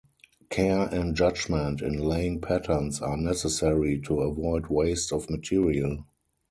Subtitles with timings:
[0.49, 6.05] Care and judgment in laying patterns are necessary to avoid waste of material.